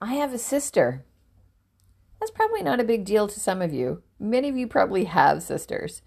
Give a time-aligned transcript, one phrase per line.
[0.00, 1.06] I have a sister.
[2.20, 4.02] That's probably not a big deal to some of you.
[4.20, 6.02] Many of you probably have sisters.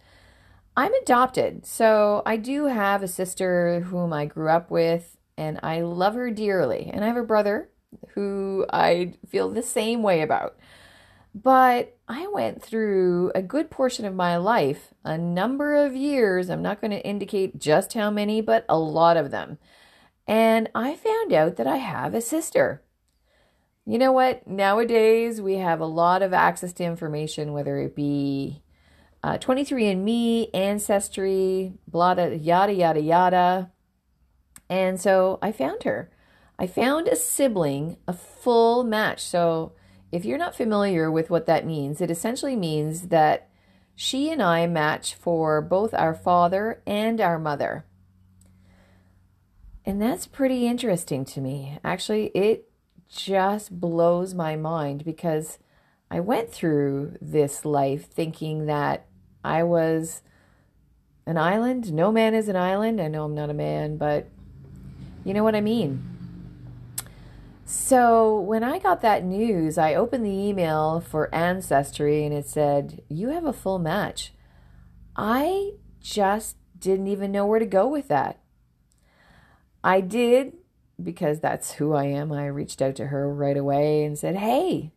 [0.78, 5.82] I'm adopted, so I do have a sister whom I grew up with, and I
[5.82, 6.92] love her dearly.
[6.94, 7.70] And I have a brother
[8.10, 10.56] who I feel the same way about.
[11.34, 16.50] But I went through a good portion of my life, a number of years.
[16.50, 19.58] I'm not going to indicate just how many, but a lot of them.
[20.28, 22.84] And I found out that I have a sister.
[23.90, 24.46] You know what?
[24.46, 28.62] Nowadays, we have a lot of access to information, whether it be
[29.24, 33.72] uh, 23andMe, Ancestry, blah, yada, yada, yada.
[34.70, 36.12] And so I found her.
[36.60, 39.24] I found a sibling, a full match.
[39.24, 39.72] So
[40.12, 43.50] if you're not familiar with what that means, it essentially means that
[43.96, 47.86] she and I match for both our father and our mother.
[49.84, 51.80] And that's pretty interesting to me.
[51.84, 52.69] Actually, it
[53.10, 55.58] just blows my mind because
[56.12, 59.08] I went through this life thinking that
[59.44, 60.22] I was
[61.26, 61.94] an island.
[61.94, 63.02] No man is an island.
[63.02, 64.28] I know I'm not a man, but
[65.24, 66.06] you know what I mean.
[67.66, 73.04] So when I got that news, I opened the email for Ancestry and it said,
[73.10, 74.34] You have a full match.
[75.16, 78.40] I just didn't even know where to go with that.
[79.84, 80.54] I did
[81.02, 82.32] because that's who I am.
[82.32, 84.92] I reached out to her right away and said, Hey,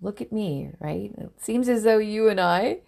[0.00, 1.12] look at me, right?
[1.16, 2.80] It seems as though you and I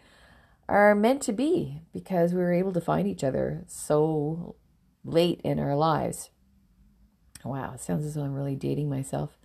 [0.68, 4.56] are meant to be because we were able to find each other so
[5.04, 6.30] late in our lives.
[7.44, 9.38] Wow, it sounds as though I'm really dating myself.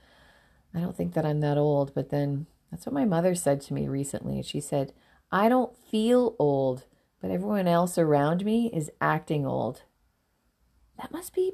[0.73, 3.73] I don't think that I'm that old, but then that's what my mother said to
[3.73, 4.41] me recently.
[4.41, 4.93] She said,
[5.31, 6.85] I don't feel old,
[7.21, 9.83] but everyone else around me is acting old.
[10.97, 11.53] That must be,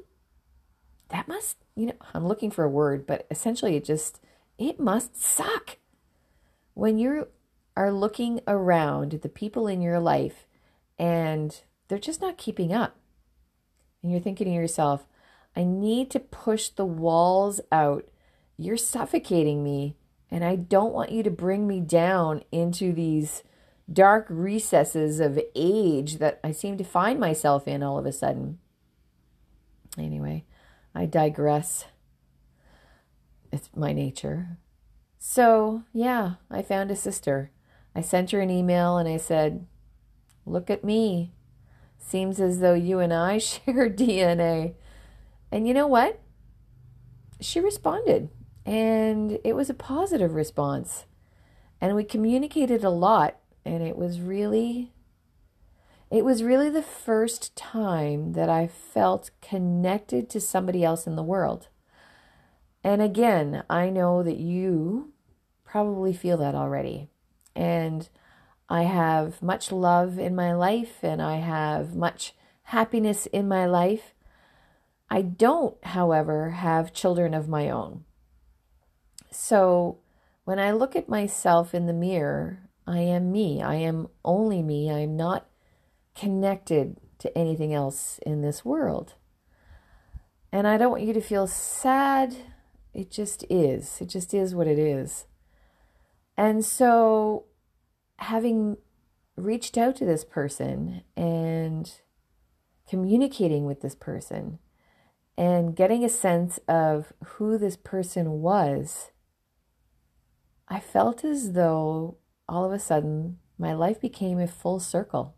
[1.08, 4.20] that must, you know, I'm looking for a word, but essentially it just,
[4.58, 5.78] it must suck.
[6.74, 7.28] When you
[7.76, 10.46] are looking around at the people in your life
[10.98, 12.96] and they're just not keeping up.
[14.02, 15.06] And you're thinking to yourself,
[15.56, 18.08] I need to push the walls out.
[18.56, 19.96] You're suffocating me,
[20.30, 23.42] and I don't want you to bring me down into these
[23.90, 28.58] dark recesses of age that I seem to find myself in all of a sudden.
[29.96, 30.44] Anyway,
[30.94, 31.86] I digress.
[33.52, 34.58] It's my nature.
[35.18, 37.50] So, yeah, I found a sister.
[37.94, 39.66] I sent her an email and I said,
[40.46, 41.32] Look at me.
[41.98, 44.74] Seems as though you and I share DNA.
[45.50, 46.20] And you know what?
[47.40, 48.30] She responded,
[48.66, 51.06] and it was a positive response.
[51.80, 54.92] And we communicated a lot, and it was really
[56.10, 61.22] it was really the first time that I felt connected to somebody else in the
[61.22, 61.68] world.
[62.82, 65.12] And again, I know that you
[65.64, 67.08] probably feel that already.
[67.54, 68.08] And
[68.68, 74.14] I have much love in my life and I have much happiness in my life.
[75.10, 78.04] I don't, however, have children of my own.
[79.30, 79.98] So
[80.44, 83.60] when I look at myself in the mirror, I am me.
[83.60, 84.90] I am only me.
[84.90, 85.47] I am not
[86.18, 89.14] connected to anything else in this world.
[90.50, 92.34] And I don't want you to feel sad.
[92.94, 94.00] It just is.
[94.00, 95.26] It just is what it is.
[96.36, 97.44] And so,
[98.18, 98.76] having
[99.36, 101.92] reached out to this person and
[102.88, 104.58] communicating with this person,
[105.38, 109.12] and getting a sense of who this person was,
[110.66, 112.16] I felt as though
[112.48, 115.36] all of a sudden my life became a full circle.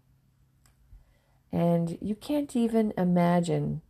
[1.53, 3.83] And you can't even imagine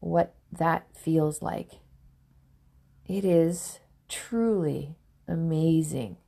[0.00, 1.80] what that feels like.
[3.06, 4.96] It is truly
[5.26, 6.18] amazing.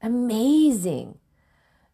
[0.00, 1.18] Amazing.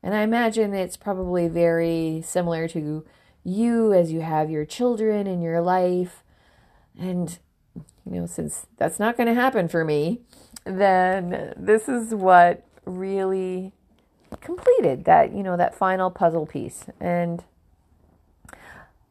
[0.03, 3.05] And I imagine it's probably very similar to
[3.45, 6.23] you as you have your children in your life
[6.99, 7.39] and,
[7.75, 10.23] you know, since that's not going to happen for me,
[10.65, 13.73] then this is what really
[14.41, 16.87] completed that, you know, that final puzzle piece.
[17.01, 17.45] And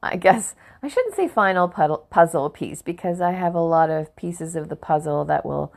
[0.01, 4.55] I guess I shouldn't say final puzzle piece because I have a lot of pieces
[4.55, 5.73] of the puzzle that will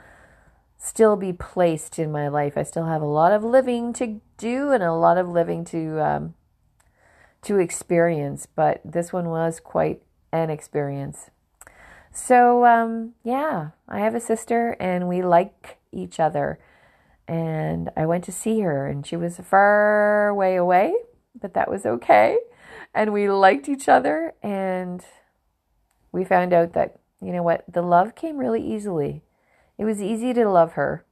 [0.77, 2.57] still be placed in my life.
[2.57, 6.01] I still have a lot of living to do and a lot of living to
[6.01, 6.35] um,
[7.43, 10.03] to experience, but this one was quite
[10.33, 11.31] an experience.
[12.13, 16.59] So, um, yeah, I have a sister and we like each other.
[17.27, 20.93] And I went to see her and she was far way away,
[21.41, 22.37] but that was okay.
[22.93, 25.05] And we liked each other and
[26.13, 29.23] we found out that, you know what, the love came really easily.
[29.79, 31.05] It was easy to love her.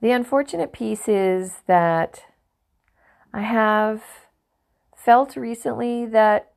[0.00, 2.22] The unfortunate piece is that
[3.32, 4.02] I have
[4.96, 6.52] felt recently that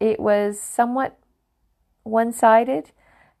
[0.00, 1.18] it was somewhat
[2.02, 2.90] one sided.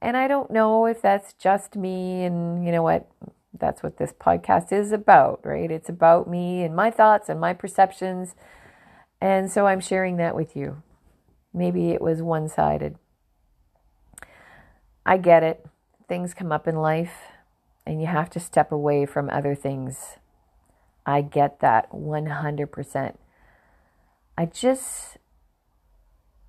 [0.00, 2.24] And I don't know if that's just me.
[2.24, 3.10] And you know what?
[3.58, 5.70] That's what this podcast is about, right?
[5.70, 8.34] It's about me and my thoughts and my perceptions.
[9.20, 10.82] And so I'm sharing that with you.
[11.52, 12.96] Maybe it was one sided.
[15.04, 15.66] I get it.
[16.08, 17.14] Things come up in life
[17.84, 20.16] and you have to step away from other things.
[21.04, 23.16] I get that 100%.
[24.38, 25.18] I just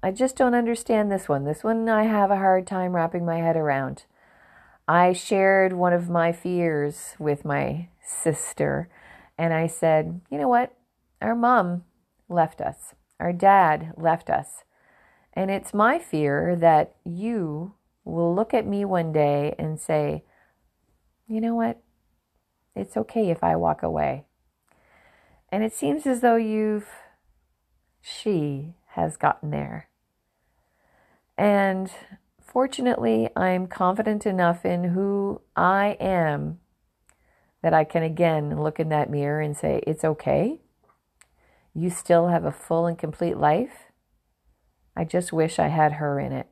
[0.01, 1.45] I just don't understand this one.
[1.45, 4.05] This one I have a hard time wrapping my head around.
[4.87, 8.89] I shared one of my fears with my sister
[9.37, 10.75] and I said, "You know what?
[11.21, 11.85] Our mom
[12.27, 12.93] left us.
[13.19, 14.63] Our dad left us.
[15.33, 20.23] And it's my fear that you will look at me one day and say,
[21.27, 21.81] you know what?
[22.75, 24.25] It's okay if I walk away.
[25.49, 26.89] And it seems as though you've,
[28.01, 29.89] she has gotten there.
[31.37, 31.91] And
[32.53, 36.59] fortunately, I'm confident enough in who I am
[37.63, 40.61] that I can again look in that mirror and say, it's okay.
[41.73, 43.85] You still have a full and complete life.
[44.95, 46.47] I just wish I had her in it.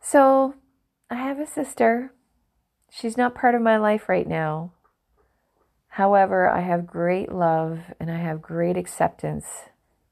[0.00, 0.54] So
[1.08, 2.12] I have a sister.
[2.90, 4.72] She's not part of my life right now.
[5.90, 9.46] However, I have great love and I have great acceptance.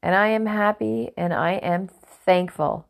[0.01, 2.87] And I am happy and I am thankful.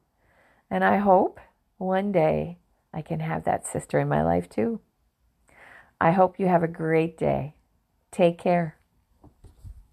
[0.69, 1.39] And I hope
[1.77, 2.57] one day
[2.93, 4.79] I can have that sister in my life too.
[5.99, 7.55] I hope you have a great day.
[8.11, 8.77] Take care.